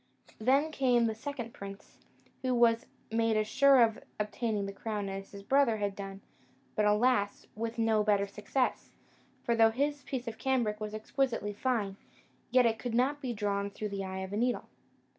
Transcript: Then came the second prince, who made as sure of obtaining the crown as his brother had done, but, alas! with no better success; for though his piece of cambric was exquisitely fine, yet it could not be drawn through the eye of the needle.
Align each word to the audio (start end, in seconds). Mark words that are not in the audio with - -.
Then 0.39 0.71
came 0.71 1.05
the 1.05 1.13
second 1.13 1.53
prince, 1.53 1.99
who 2.41 2.59
made 3.11 3.37
as 3.37 3.47
sure 3.47 3.83
of 3.83 3.99
obtaining 4.19 4.65
the 4.65 4.73
crown 4.73 5.09
as 5.09 5.29
his 5.29 5.43
brother 5.43 5.77
had 5.77 5.95
done, 5.95 6.21
but, 6.75 6.85
alas! 6.85 7.45
with 7.53 7.77
no 7.77 8.03
better 8.03 8.25
success; 8.25 8.89
for 9.43 9.55
though 9.55 9.69
his 9.69 10.01
piece 10.01 10.27
of 10.27 10.39
cambric 10.39 10.79
was 10.79 10.95
exquisitely 10.95 11.53
fine, 11.53 11.97
yet 12.49 12.65
it 12.65 12.79
could 12.79 12.95
not 12.95 13.21
be 13.21 13.31
drawn 13.31 13.69
through 13.69 13.89
the 13.89 14.03
eye 14.03 14.21
of 14.21 14.31
the 14.31 14.37
needle. 14.37 14.67